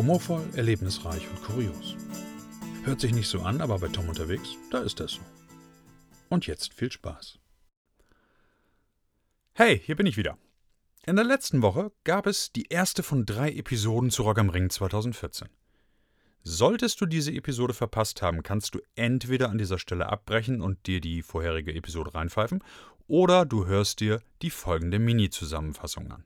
[0.00, 1.94] Humorvoll, erlebnisreich und kurios.
[2.84, 5.20] Hört sich nicht so an, aber bei Tom unterwegs, da ist das so.
[6.30, 7.38] Und jetzt viel Spaß.
[9.52, 10.38] Hey, hier bin ich wieder.
[11.04, 14.70] In der letzten Woche gab es die erste von drei Episoden zu Rock am Ring
[14.70, 15.50] 2014.
[16.44, 21.02] Solltest du diese Episode verpasst haben, kannst du entweder an dieser Stelle abbrechen und dir
[21.02, 22.64] die vorherige Episode reinpfeifen,
[23.06, 26.24] oder du hörst dir die folgende Mini-Zusammenfassung an.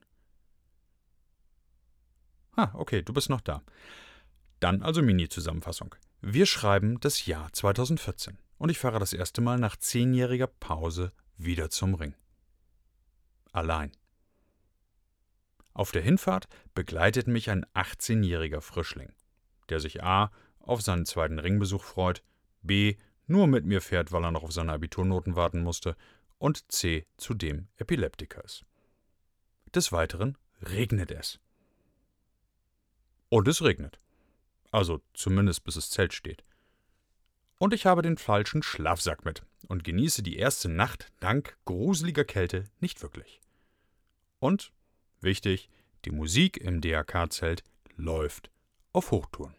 [2.55, 3.61] Ah, okay, du bist noch da.
[4.59, 5.95] Dann also Mini-Zusammenfassung.
[6.21, 11.69] Wir schreiben das Jahr 2014 und ich fahre das erste Mal nach zehnjähriger Pause wieder
[11.69, 12.15] zum Ring.
[13.51, 13.91] Allein.
[15.73, 19.11] Auf der Hinfahrt begleitet mich ein 18-jähriger Frischling
[19.69, 20.31] der sich a.
[20.59, 22.23] auf seinen zweiten Ringbesuch freut,
[22.61, 22.95] b.
[23.27, 25.95] nur mit mir fährt, weil er noch auf seine Abiturnoten warten musste,
[26.37, 27.05] und c.
[27.17, 28.65] zudem Epileptiker ist.
[29.73, 31.39] Des Weiteren regnet es.
[33.35, 33.99] Und es regnet.
[34.71, 36.45] Also zumindest bis das Zelt steht.
[37.57, 42.63] Und ich habe den falschen Schlafsack mit und genieße die erste Nacht dank gruseliger Kälte
[42.79, 43.41] nicht wirklich.
[44.39, 44.71] Und,
[45.19, 45.69] wichtig,
[46.05, 47.65] die Musik im DAK-Zelt
[47.97, 48.51] läuft
[48.93, 49.53] auf Hochtouren.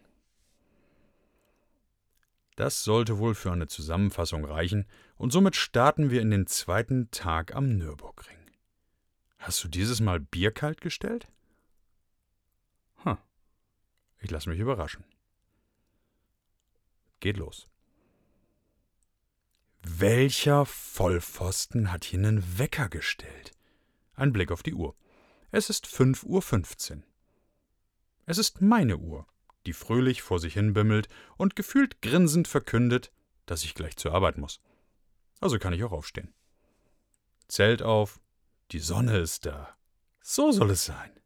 [2.55, 7.53] Das sollte wohl für eine Zusammenfassung reichen, und somit starten wir in den zweiten Tag
[7.53, 8.39] am Nürburgring.
[9.37, 11.27] Hast du dieses Mal Bier kalt gestellt?
[14.19, 15.05] Ich lasse mich überraschen.
[17.19, 17.67] Geht los.
[19.81, 23.53] Welcher Vollpfosten hat hier einen Wecker gestellt?
[24.13, 24.95] Ein Blick auf die Uhr.
[25.51, 27.03] Es ist 5.15 Uhr.
[28.25, 29.25] Es ist meine Uhr,
[29.65, 31.07] die fröhlich vor sich hin bimmelt
[31.37, 33.11] und gefühlt grinsend verkündet,
[33.45, 34.59] dass ich gleich zur Arbeit muss.
[35.39, 36.33] Also kann ich auch aufstehen.
[37.47, 38.19] Zelt auf,
[38.71, 39.77] die Sonne ist da.
[40.19, 41.16] So soll es sein.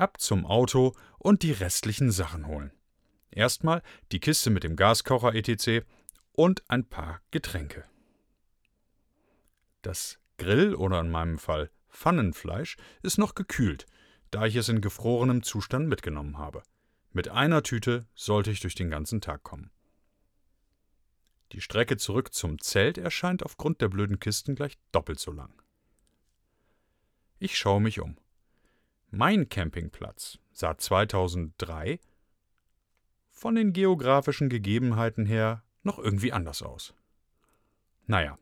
[0.00, 2.72] Ab zum Auto und die restlichen Sachen holen.
[3.30, 5.86] Erstmal die Kiste mit dem Gaskocher etc.
[6.32, 7.84] und ein paar Getränke.
[9.82, 13.86] Das Grill oder in meinem Fall Pfannenfleisch ist noch gekühlt
[14.30, 16.62] da ich es in gefrorenem Zustand mitgenommen habe.
[17.12, 19.70] Mit einer Tüte sollte ich durch den ganzen Tag kommen.
[21.52, 25.52] Die Strecke zurück zum Zelt erscheint aufgrund der blöden Kisten gleich doppelt so lang.
[27.40, 28.16] Ich schaue mich um.
[29.10, 31.98] Mein Campingplatz sah 2003
[33.30, 36.94] von den geografischen Gegebenheiten her noch irgendwie anders aus.
[38.06, 38.38] Naja,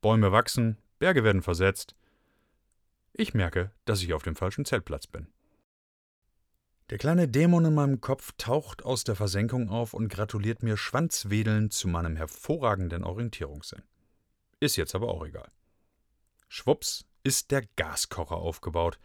[0.00, 1.96] Bäume wachsen, Berge werden versetzt,
[3.14, 5.26] ich merke, dass ich auf dem falschen Zeltplatz bin.
[6.90, 11.72] Der kleine Dämon in meinem Kopf taucht aus der Versenkung auf und gratuliert mir schwanzwedelnd
[11.72, 13.82] zu meinem hervorragenden Orientierungssinn.
[14.60, 15.48] Ist jetzt aber auch egal.
[16.48, 18.98] Schwupps ist der Gaskocher aufgebaut.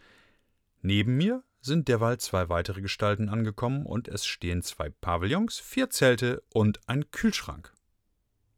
[0.88, 6.42] Neben mir sind derweil zwei weitere Gestalten angekommen und es stehen zwei Pavillons, vier Zelte
[6.54, 7.74] und ein Kühlschrank.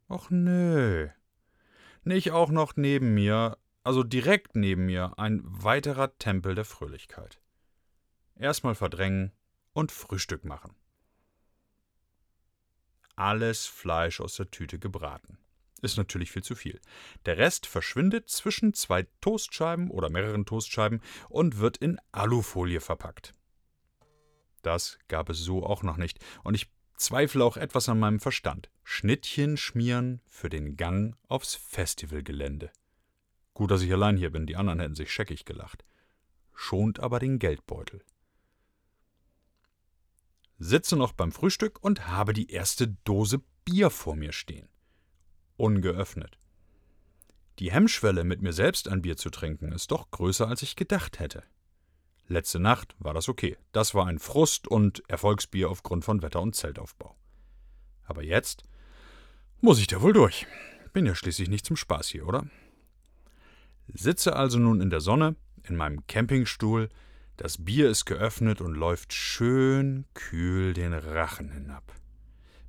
[0.08, 1.08] Och nö.
[2.04, 7.40] Nicht auch noch neben mir also direkt neben mir, ein weiterer Tempel der Fröhlichkeit.
[8.36, 9.32] Erstmal verdrängen
[9.72, 10.76] und Frühstück machen.
[13.16, 15.36] Alles Fleisch aus der Tüte gebraten.
[15.82, 16.80] Ist natürlich viel zu viel.
[17.26, 23.34] Der Rest verschwindet zwischen zwei Toastscheiben oder mehreren Toastscheiben und wird in Alufolie verpackt.
[24.62, 28.70] Das gab es so auch noch nicht, und ich zweifle auch etwas an meinem Verstand.
[28.84, 32.70] Schnittchen schmieren für den Gang aufs Festivalgelände.
[33.54, 35.84] Gut, dass ich allein hier bin, die anderen hätten sich scheckig gelacht.
[36.54, 38.04] Schont aber den Geldbeutel.
[40.58, 44.69] Sitze noch beim Frühstück und habe die erste Dose Bier vor mir stehen.
[45.60, 46.38] Ungeöffnet.
[47.59, 51.19] Die Hemmschwelle, mit mir selbst ein Bier zu trinken, ist doch größer, als ich gedacht
[51.19, 51.43] hätte.
[52.26, 53.59] Letzte Nacht war das okay.
[53.72, 57.15] Das war ein Frust- und Erfolgsbier aufgrund von Wetter und Zeltaufbau.
[58.04, 58.62] Aber jetzt
[59.60, 60.47] muss ich da wohl durch.
[60.93, 62.47] Bin ja schließlich nicht zum Spaß hier, oder?
[63.93, 66.88] Sitze also nun in der Sonne, in meinem Campingstuhl,
[67.37, 71.93] das Bier ist geöffnet und läuft schön kühl den Rachen hinab.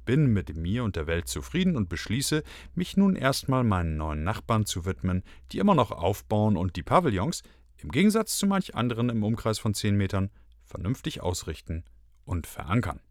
[0.06, 2.44] Bin mit mir und der Welt zufrieden und beschließe,
[2.74, 7.44] mich nun erstmal meinen neuen Nachbarn zu widmen, die immer noch aufbauen und die Pavillons,
[7.78, 10.30] im Gegensatz zu manch anderen im Umkreis von zehn Metern,
[10.64, 11.84] vernünftig ausrichten
[12.26, 13.02] und verankern.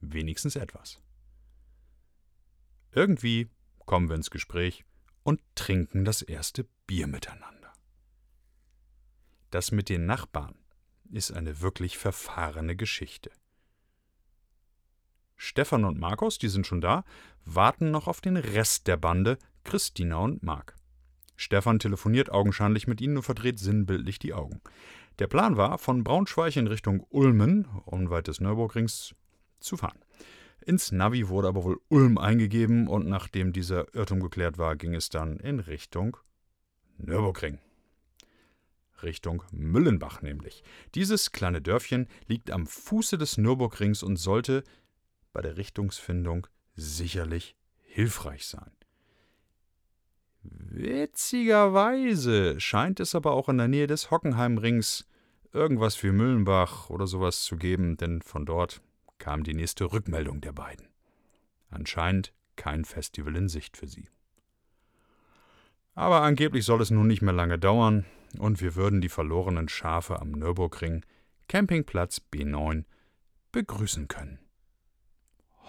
[0.00, 1.00] Wenigstens etwas.
[2.90, 3.48] Irgendwie
[3.86, 4.84] kommen wir ins Gespräch
[5.22, 7.72] und trinken das erste Bier miteinander.
[9.50, 10.54] Das mit den Nachbarn
[11.10, 13.30] ist eine wirklich verfahrene Geschichte.
[15.44, 17.04] Stefan und Markus, die sind schon da,
[17.44, 20.76] warten noch auf den Rest der Bande, Christina und Mark.
[21.34, 24.60] Stefan telefoniert augenscheinlich mit ihnen und verdreht sinnbildlich die Augen.
[25.18, 29.16] Der Plan war, von Braunschweig in Richtung Ulmen, unweit des Nürburgrings,
[29.58, 29.98] zu fahren.
[30.64, 35.08] Ins Navi wurde aber wohl Ulm eingegeben und nachdem dieser Irrtum geklärt war, ging es
[35.08, 36.18] dann in Richtung
[36.98, 37.58] Nürburgring.
[39.02, 40.62] Richtung Müllenbach nämlich.
[40.94, 44.62] Dieses kleine Dörfchen liegt am Fuße des Nürburgrings und sollte
[45.32, 48.70] bei der Richtungsfindung sicherlich hilfreich sein.
[50.42, 55.06] Witzigerweise scheint es aber auch in der Nähe des Hockenheimrings
[55.52, 58.80] irgendwas wie Müllenbach oder sowas zu geben, denn von dort
[59.18, 60.88] kam die nächste Rückmeldung der beiden.
[61.70, 64.08] Anscheinend kein Festival in Sicht für sie.
[65.94, 68.04] Aber angeblich soll es nun nicht mehr lange dauern
[68.38, 71.04] und wir würden die verlorenen Schafe am Nürburgring,
[71.48, 72.84] Campingplatz B9,
[73.52, 74.38] begrüßen können.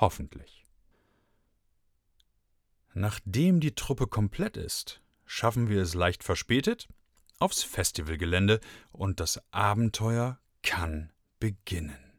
[0.03, 0.65] Hoffentlich.
[2.93, 6.89] Nachdem die Truppe komplett ist, schaffen wir es leicht verspätet
[7.39, 8.59] aufs Festivalgelände
[8.91, 12.13] und das Abenteuer kann beginnen.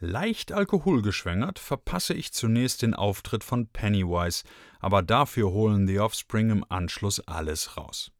[0.00, 4.42] Leicht alkoholgeschwängert verpasse ich zunächst den Auftritt von Pennywise,
[4.80, 8.10] aber dafür holen The Offspring im Anschluss alles raus.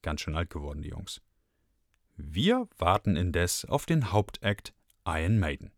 [0.00, 1.20] Ganz schön alt geworden, die Jungs.
[2.16, 4.72] Wir warten indes auf den Hauptakt
[5.04, 5.70] Iron Maiden.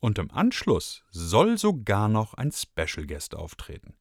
[0.00, 3.94] Und im Anschluss soll sogar noch ein Special Guest auftreten.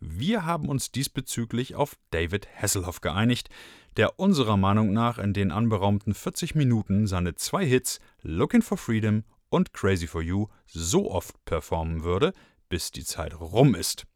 [0.00, 3.50] Wir haben uns diesbezüglich auf David Hasselhoff geeinigt,
[3.96, 9.24] der unserer Meinung nach in den anberaumten 40 Minuten seine zwei Hits Looking for Freedom
[9.48, 12.32] und Crazy for You so oft performen würde,
[12.68, 14.06] bis die Zeit rum ist.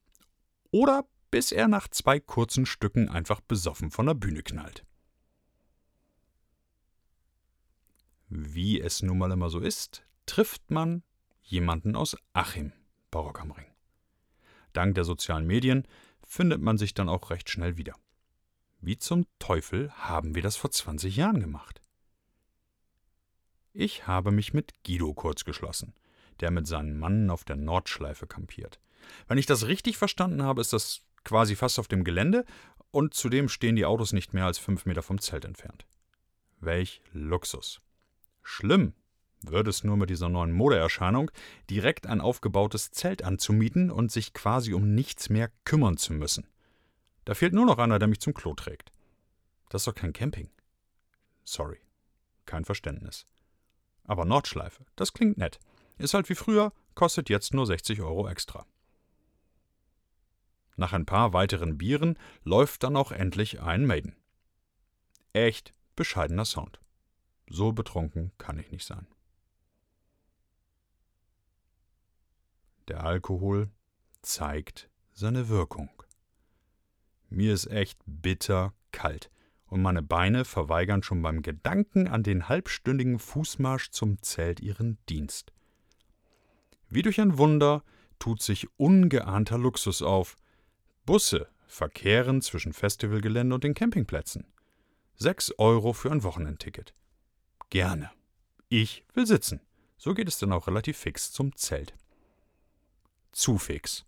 [0.71, 4.85] Oder bis er nach zwei kurzen Stücken einfach besoffen von der Bühne knallt.
[8.29, 11.03] Wie es nun mal immer so ist, trifft man
[11.43, 12.73] jemanden aus Achim
[13.11, 13.67] Barock am Ring.
[14.73, 15.87] Dank der sozialen Medien
[16.27, 17.95] findet man sich dann auch recht schnell wieder.
[18.81, 21.81] Wie zum Teufel haben wir das vor 20 Jahren gemacht?
[23.73, 25.95] Ich habe mich mit Guido kurzgeschlossen,
[26.41, 28.81] der mit seinen Mannen auf der Nordschleife kampiert.
[29.29, 32.45] Wenn ich das richtig verstanden habe, ist das quasi fast auf dem Gelände
[32.91, 35.87] und zudem stehen die Autos nicht mehr als fünf Meter vom Zelt entfernt.
[36.61, 37.81] Welch Luxus.
[38.43, 38.95] Schlimm
[39.51, 41.31] wird es nur mit dieser neuen Modeerscheinung,
[41.71, 46.49] direkt ein aufgebautes Zelt anzumieten und sich quasi um nichts mehr kümmern zu müssen.
[47.25, 48.93] Da fehlt nur noch einer, der mich zum Klo trägt.
[49.69, 50.51] Das ist doch kein Camping.
[51.45, 51.79] Sorry.
[52.45, 53.27] Kein Verständnis.
[54.05, 55.59] Aber Nordschleife, das klingt nett.
[55.99, 58.67] Ist halt wie früher, kostet jetzt nur 60 Euro extra.
[60.77, 64.15] Nach ein paar weiteren Bieren läuft dann auch endlich ein Maiden.
[65.33, 66.81] Echt bescheidener Sound.
[67.49, 69.07] So betrunken kann ich nicht sein.
[72.89, 73.71] Der Alkohol
[74.23, 75.91] zeigt seine Wirkung.
[77.29, 79.31] Mir ist echt bitter kalt
[79.67, 85.53] und meine Beine verweigern schon beim Gedanken an den halbstündigen Fußmarsch zum Zelt ihren Dienst.
[86.89, 87.83] Wie durch ein Wunder
[88.19, 90.37] tut sich ungeahnter Luxus auf.
[91.05, 94.47] Busse verkehren zwischen Festivalgelände und den Campingplätzen.
[95.17, 96.95] Sechs Euro für ein Wochenendticket.
[97.71, 98.11] Gerne.
[98.69, 99.61] Ich will sitzen.
[99.97, 101.95] So geht es dann auch relativ fix zum Zelt.
[103.37, 104.07] Zu fix.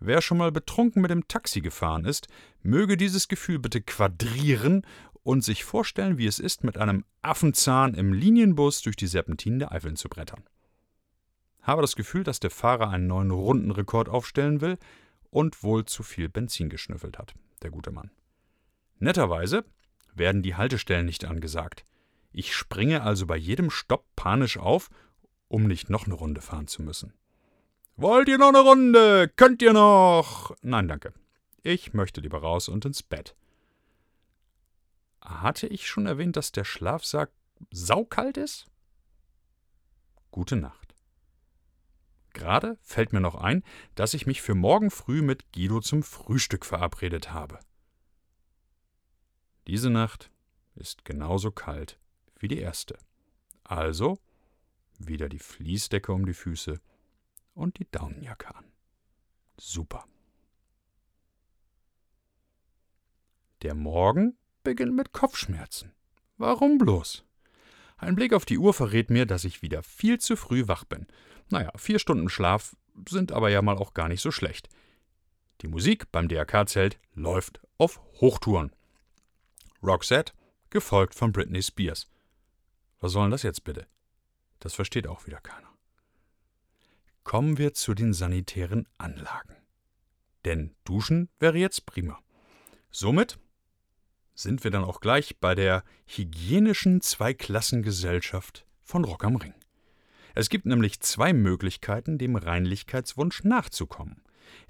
[0.00, 2.28] Wer schon mal betrunken mit dem Taxi gefahren ist,
[2.62, 4.86] möge dieses Gefühl bitte quadrieren
[5.22, 9.72] und sich vorstellen, wie es ist, mit einem Affenzahn im Linienbus durch die Serpentinen der
[9.72, 10.44] Eifeln zu brettern.
[11.62, 14.76] Habe das Gefühl, dass der Fahrer einen neuen Rundenrekord aufstellen will
[15.30, 17.32] und wohl zu viel Benzin geschnüffelt hat,
[17.62, 18.10] der gute Mann.
[18.98, 19.64] Netterweise
[20.14, 21.82] werden die Haltestellen nicht angesagt.
[22.30, 24.90] Ich springe also bei jedem Stopp panisch auf,
[25.48, 27.14] um nicht noch eine Runde fahren zu müssen.
[27.96, 29.28] Wollt ihr noch eine Runde?
[29.36, 30.56] Könnt ihr noch?
[30.62, 31.14] Nein, danke.
[31.62, 33.36] Ich möchte lieber raus und ins Bett.
[35.22, 37.30] Hatte ich schon erwähnt, dass der Schlafsack
[37.70, 38.66] saukalt ist?
[40.32, 40.94] Gute Nacht.
[42.32, 43.62] Gerade fällt mir noch ein,
[43.94, 47.60] dass ich mich für morgen früh mit Guido zum Frühstück verabredet habe.
[49.68, 50.32] Diese Nacht
[50.74, 52.00] ist genauso kalt
[52.40, 52.98] wie die erste.
[53.62, 54.18] Also
[54.98, 56.80] wieder die Fließdecke um die Füße
[57.54, 58.64] und die Daunenjacke an.
[59.56, 60.04] Super.
[63.62, 65.92] Der Morgen beginnt mit Kopfschmerzen.
[66.36, 67.24] Warum bloß?
[67.96, 71.06] Ein Blick auf die Uhr verrät mir, dass ich wieder viel zu früh wach bin.
[71.48, 72.76] Naja, vier Stunden Schlaf
[73.08, 74.68] sind aber ja mal auch gar nicht so schlecht.
[75.60, 78.72] Die Musik beim DRK-Zelt läuft auf Hochtouren.
[79.82, 80.32] Roxette,
[80.70, 82.08] gefolgt von Britney Spears.
[83.00, 83.86] Was soll denn das jetzt bitte?
[84.60, 85.73] Das versteht auch wieder keiner.
[87.24, 89.56] Kommen wir zu den sanitären Anlagen.
[90.44, 92.18] Denn Duschen wäre jetzt prima.
[92.90, 93.38] Somit
[94.34, 99.54] sind wir dann auch gleich bei der hygienischen Zweiklassengesellschaft von Rock am Ring.
[100.34, 104.22] Es gibt nämlich zwei Möglichkeiten, dem Reinlichkeitswunsch nachzukommen.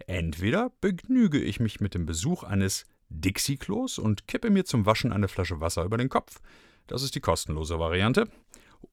[0.07, 5.29] Entweder begnüge ich mich mit dem Besuch eines Dixie-Klos und kippe mir zum Waschen eine
[5.29, 6.41] Flasche Wasser über den Kopf.
[6.87, 8.29] Das ist die kostenlose Variante.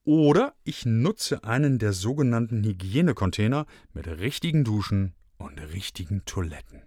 [0.04, 6.82] Oder ich nutze einen der sogenannten Hygienecontainer mit richtigen Duschen und richtigen Toiletten.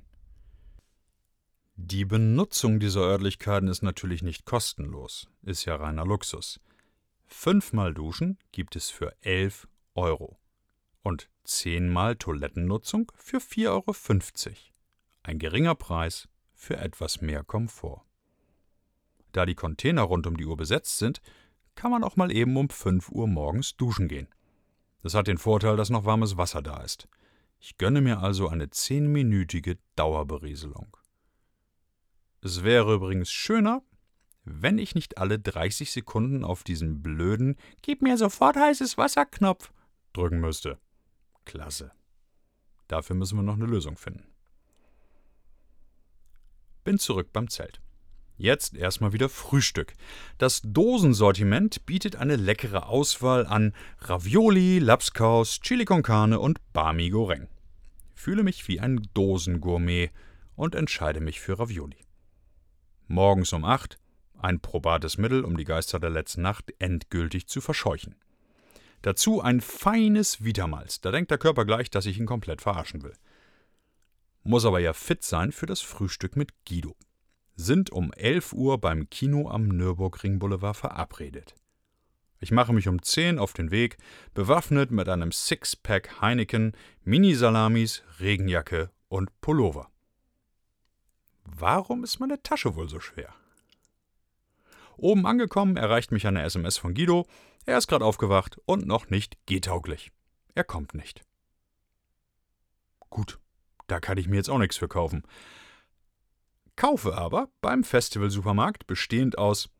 [1.77, 6.61] Die Benutzung dieser Örtlichkeiten ist natürlich nicht kostenlos, ist ja reiner Luxus.
[7.27, 10.39] Fünfmal Duschen gibt es für 11 Euro
[11.03, 14.57] und zehnmal Toilettennutzung für 4,50 Euro.
[15.25, 18.03] Ein geringer Preis für etwas mehr Komfort.
[19.33, 21.21] Da die Container rund um die Uhr besetzt sind,
[21.75, 24.28] kann man auch mal eben um 5 Uhr morgens duschen gehen.
[25.02, 27.09] Das hat den Vorteil, dass noch warmes Wasser da ist.
[27.61, 30.97] Ich gönne mir also eine zehnminütige Dauerberieselung.
[32.40, 33.83] Es wäre übrigens schöner,
[34.45, 39.73] wenn ich nicht alle 30 Sekunden auf diesen blöden Gib mir sofort heißes Wasser-Knopf
[40.12, 40.78] drücken müsste.
[41.45, 41.93] Klasse.
[42.88, 44.26] Dafür müssen wir noch eine Lösung finden.
[46.85, 47.81] Bin zurück beim Zelt.
[48.37, 49.95] Jetzt erstmal wieder Frühstück.
[50.38, 57.49] Das Dosensortiment bietet eine leckere Auswahl an Ravioli, Lapskaus, Chili con Carne und Bami Goreng.
[58.12, 60.11] Fühle mich wie ein Dosengourmet
[60.57, 61.99] und entscheide mich für Ravioli.
[63.07, 63.99] Morgens um 8
[64.45, 68.14] ein probates Mittel, um die Geister der letzten Nacht endgültig zu verscheuchen.
[69.00, 73.14] Dazu ein feines Vitamalz, da denkt der Körper gleich, dass ich ihn komplett verarschen will.
[74.43, 76.95] Muss aber ja fit sein für das Frühstück mit Guido.
[77.57, 81.55] Sind um 11 Uhr beim Kino am Nürburgring Boulevard verabredet.
[82.41, 83.97] Ich mache mich um 10 auf den Weg,
[84.35, 86.73] bewaffnet mit einem Sixpack Heineken,
[87.05, 89.89] Mini-Salamis, Regenjacke und Pullover.
[91.45, 93.33] Warum ist meine Tasche wohl so schwer?
[94.97, 97.27] Oben angekommen erreicht mich eine SMS von Guido.
[97.67, 100.11] Er ist gerade aufgewacht und noch nicht gehtauglich.
[100.55, 101.23] Er kommt nicht.
[103.11, 103.39] Gut,
[103.87, 105.23] da kann ich mir jetzt auch nichts für kaufen.
[106.76, 109.71] Kaufe aber beim Festivalsupermarkt, bestehend aus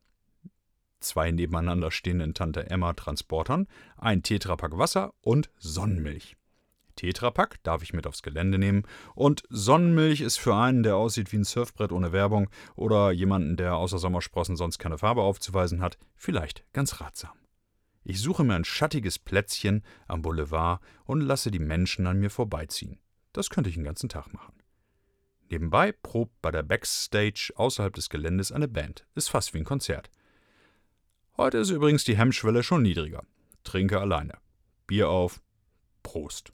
[1.01, 6.37] zwei nebeneinander stehenden Tante Emma Transportern, ein Tetrapack Wasser und Sonnenmilch.
[6.95, 8.83] Tetrapack darf ich mit aufs Gelände nehmen
[9.13, 13.75] und Sonnenmilch ist für einen, der aussieht wie ein Surfbrett ohne Werbung oder jemanden, der
[13.75, 17.33] außer Sommersprossen sonst keine Farbe aufzuweisen hat, vielleicht ganz ratsam.
[18.03, 22.99] Ich suche mir ein schattiges Plätzchen am Boulevard und lasse die Menschen an mir vorbeiziehen.
[23.33, 24.53] Das könnte ich den ganzen Tag machen.
[25.49, 29.05] Nebenbei probt bei der Backstage außerhalb des Geländes eine Band.
[29.15, 30.09] Ist fast wie ein Konzert.
[31.37, 33.23] Heute ist übrigens die Hemmschwelle schon niedriger.
[33.63, 34.37] Trinke alleine.
[34.87, 35.41] Bier auf.
[36.03, 36.53] Prost.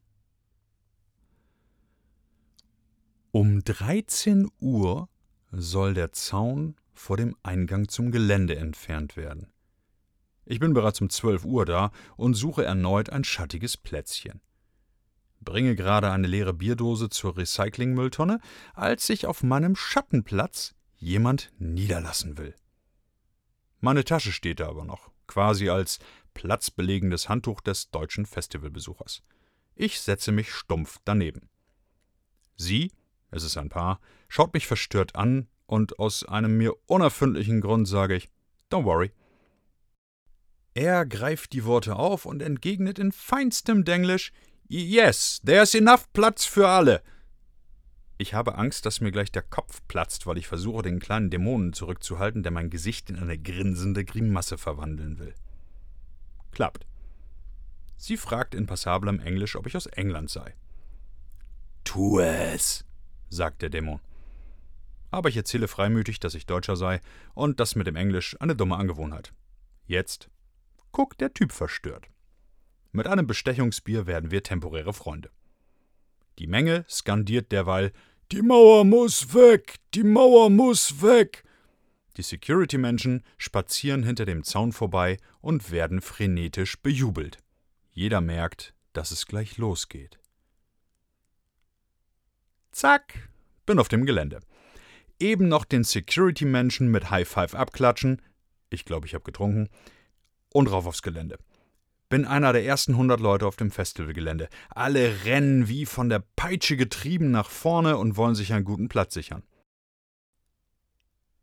[3.32, 5.08] Um 13 Uhr
[5.52, 9.52] soll der Zaun vor dem Eingang zum Gelände entfernt werden.
[10.46, 14.42] Ich bin bereits um 12 Uhr da und suche erneut ein schattiges Plätzchen.
[15.42, 18.40] Bringe gerade eine leere Bierdose zur Recyclingmülltonne,
[18.74, 22.56] als sich auf meinem Schattenplatz jemand niederlassen will.
[23.80, 26.00] Meine Tasche steht da aber noch, quasi als
[26.34, 29.24] platzbelegendes Handtuch des deutschen Festivalbesuchers.
[29.76, 31.50] Ich setze mich stumpf daneben.
[32.56, 32.92] Sie
[33.32, 38.16] es ist ein Paar, schaut mich verstört an und aus einem mir unerfindlichen Grund sage
[38.16, 38.30] ich,
[38.70, 39.12] Don't worry.
[40.74, 44.32] Er greift die Worte auf und entgegnet in feinstem Denglisch,
[44.74, 47.04] Yes, there's enough Platz für alle.
[48.18, 51.74] Ich habe Angst, dass mir gleich der Kopf platzt, weil ich versuche, den kleinen Dämonen
[51.74, 55.36] zurückzuhalten, der mein Gesicht in eine grinsende Grimasse verwandeln will.
[56.52, 56.88] Klappt.
[57.98, 60.56] Sie fragt in passablem Englisch, ob ich aus England sei.
[61.84, 62.86] Tu es,
[63.30, 64.00] sagt der Dämon.
[65.10, 67.02] Aber ich erzähle freimütig, dass ich Deutscher sei
[67.34, 69.34] und das mit dem Englisch eine dumme Angewohnheit.
[69.86, 70.30] Jetzt
[70.94, 72.08] guckt der Typ verstört.
[72.92, 75.30] Mit einem Bestechungsbier werden wir temporäre Freunde.
[76.40, 77.92] Die Menge skandiert derweil
[78.32, 79.76] Die Mauer muss weg.
[79.94, 81.44] Die Mauer muss weg.
[82.18, 87.38] Die Security-Menschen spazieren hinter dem Zaun vorbei und werden frenetisch bejubelt.
[87.92, 90.20] Jeder merkt, dass es gleich losgeht.
[92.72, 93.30] Zack,
[93.66, 94.42] bin auf dem Gelände.
[95.20, 98.22] Eben noch den Security-Menschen mit High Five abklatschen.
[98.70, 99.70] Ich glaube, ich habe getrunken.
[100.54, 101.38] Und rauf aufs Gelände.
[102.12, 104.50] Bin einer der ersten 100 Leute auf dem Festivalgelände.
[104.70, 109.14] Alle rennen wie von der Peitsche getrieben nach vorne und wollen sich einen guten Platz
[109.14, 109.44] sichern.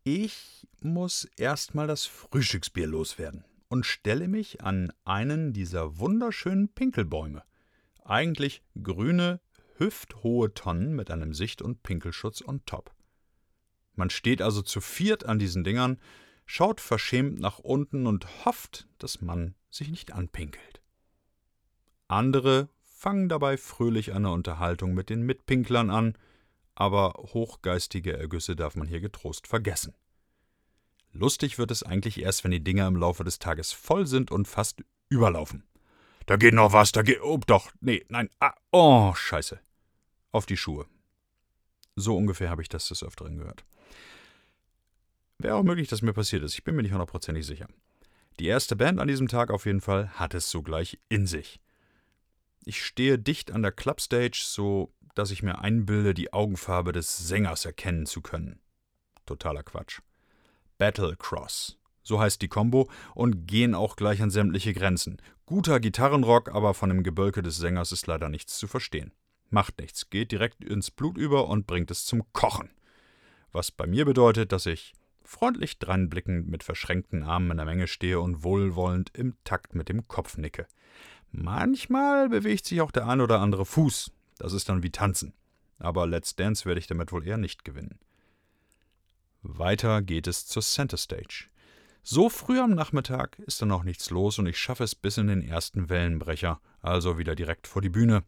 [0.03, 7.41] Ich muss erstmal das Frühstücksbier loswerden und stelle mich an einen dieser wunderschönen Pinkelbäume.
[8.05, 9.41] Eigentlich grüne,
[9.77, 12.93] hüfthohe Tonnen mit einem Sicht- und Pinkelschutz on top.
[13.95, 15.97] Man steht also zu viert an diesen Dingern,
[16.49, 20.81] schaut verschämt nach unten und hofft, dass man sich nicht anpinkelt.
[22.07, 26.17] Andere fangen dabei fröhlich eine Unterhaltung mit den Mitpinklern an,
[26.73, 29.93] aber hochgeistige Ergüsse darf man hier getrost vergessen.
[31.11, 34.47] Lustig wird es eigentlich erst, wenn die Dinger im Laufe des Tages voll sind und
[34.47, 35.63] fast überlaufen.
[36.25, 37.21] Da geht noch was, da geht.
[37.21, 39.59] Oh, doch, nee, nein, ah, oh, Scheiße.
[40.31, 40.87] Auf die Schuhe.
[41.95, 43.65] So ungefähr habe ich das des Öfteren gehört.
[45.39, 46.53] Wäre auch möglich, dass mir passiert ist.
[46.53, 47.67] Ich bin mir nicht hundertprozentig sicher.
[48.39, 51.59] Die erste Band an diesem Tag auf jeden Fall hat es sogleich in sich.
[52.65, 57.65] Ich stehe dicht an der Clubstage, so dass ich mir einbilde, die Augenfarbe des Sängers
[57.65, 58.59] erkennen zu können.
[59.25, 60.01] Totaler Quatsch.
[60.77, 61.77] Battle Cross.
[62.03, 65.21] So heißt die Combo und gehen auch gleich an sämtliche Grenzen.
[65.45, 69.13] Guter Gitarrenrock, aber von dem Gebölke des Sängers ist leider nichts zu verstehen.
[69.49, 72.69] Macht nichts, geht direkt ins Blut über und bringt es zum Kochen.
[73.51, 74.93] Was bei mir bedeutet, dass ich
[75.29, 80.07] freundlich dreinblickend mit verschränkten Armen in der Menge stehe und wohlwollend im Takt mit dem
[80.07, 80.65] Kopf nicke.
[81.31, 85.33] Manchmal bewegt sich auch der ein oder andere Fuß, das ist dann wie Tanzen.
[85.77, 87.99] Aber Let's Dance werde ich damit wohl eher nicht gewinnen.
[89.43, 91.45] Weiter geht es zur Center Stage.
[92.01, 95.27] So früh am Nachmittag ist da noch nichts los und ich schaffe es bis in
[95.27, 98.23] den ersten Wellenbrecher, also wieder direkt vor die Bühne.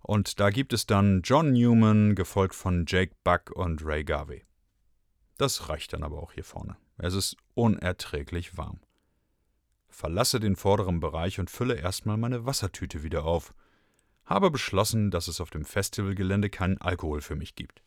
[0.00, 4.44] Und da gibt es dann John Newman, gefolgt von Jake Buck und Ray Garvey.
[5.36, 6.76] Das reicht dann aber auch hier vorne.
[6.96, 8.80] Es ist unerträglich warm.
[9.88, 13.54] Verlasse den vorderen Bereich und fülle erstmal meine Wassertüte wieder auf.
[14.24, 17.82] Habe beschlossen, dass es auf dem Festivalgelände keinen Alkohol für mich gibt.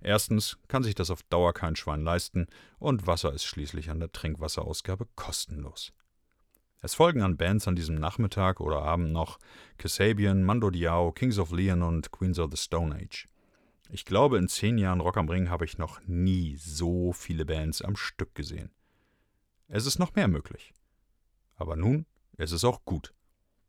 [0.00, 2.46] Erstens kann sich das auf Dauer kein Schwein leisten
[2.78, 5.92] und Wasser ist schließlich an der Trinkwasserausgabe kostenlos.
[6.82, 9.38] Es folgen an Bands an diesem Nachmittag oder Abend noch
[9.78, 13.26] Kasabian, Mando Diao, Kings of Leon und Queens of the Stone Age.
[13.94, 17.80] Ich glaube, in zehn Jahren Rock am Ring habe ich noch nie so viele Bands
[17.80, 18.72] am Stück gesehen.
[19.68, 20.74] Es ist noch mehr möglich.
[21.54, 22.04] Aber nun
[22.36, 23.14] ist es auch gut.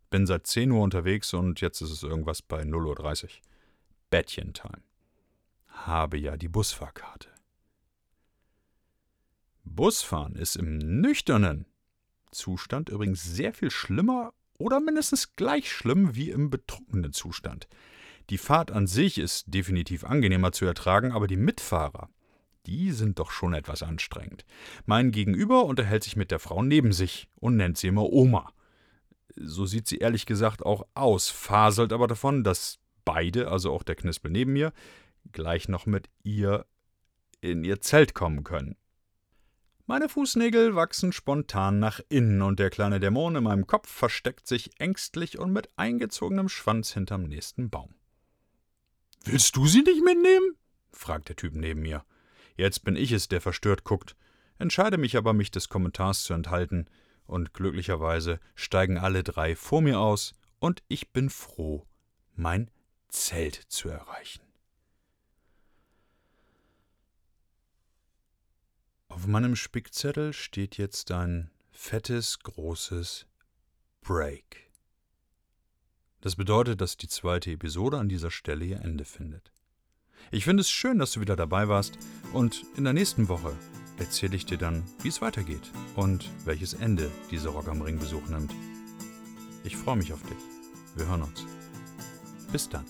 [0.10, 3.30] Bin seit 10 Uhr unterwegs und jetzt ist es irgendwas bei 0.30 Uhr.
[4.10, 4.82] Bettchen-Time.
[5.68, 7.30] Habe ja die Busfahrkarte.
[9.64, 11.68] Busfahren ist im nüchternen
[12.32, 17.68] Zustand übrigens sehr viel schlimmer oder mindestens gleich schlimm wie im betrunkenen Zustand.
[18.30, 22.10] Die Fahrt an sich ist definitiv angenehmer zu ertragen, aber die Mitfahrer,
[22.66, 24.46] die sind doch schon etwas anstrengend.
[24.86, 28.52] Mein Gegenüber unterhält sich mit der Frau neben sich und nennt sie immer Oma.
[29.36, 33.96] So sieht sie ehrlich gesagt auch aus, faselt aber davon, dass beide, also auch der
[33.96, 34.74] Knispel neben mir,
[35.32, 36.66] gleich noch mit ihr
[37.42, 38.76] in ihr Zelt kommen können.
[39.88, 44.80] Meine Fußnägel wachsen spontan nach innen und der kleine Dämon in meinem Kopf versteckt sich
[44.80, 47.94] ängstlich und mit eingezogenem Schwanz hinterm nächsten Baum.
[49.26, 50.56] Willst du sie nicht mitnehmen?
[50.92, 52.06] fragt der Typ neben mir.
[52.58, 54.16] Jetzt bin ich es, der verstört guckt,
[54.60, 56.88] entscheide mich aber, mich des Kommentars zu enthalten,
[57.26, 61.88] und glücklicherweise steigen alle drei vor mir aus, und ich bin froh,
[62.36, 62.70] mein
[63.10, 64.44] Zelt zu erreichen.
[69.08, 73.26] Auf meinem Spickzettel steht jetzt ein fettes, großes
[74.02, 74.65] Break.
[76.26, 79.52] Das bedeutet, dass die zweite Episode an dieser Stelle ihr Ende findet.
[80.32, 82.00] Ich finde es schön, dass du wieder dabei warst
[82.34, 83.54] und in der nächsten Woche
[84.00, 88.28] erzähle ich dir dann, wie es weitergeht und welches Ende dieser Rock am Ring Besuch
[88.28, 88.52] nimmt.
[89.64, 90.40] Ich freue mich auf dich.
[90.96, 91.46] Wir hören uns.
[92.52, 92.86] Bis dann.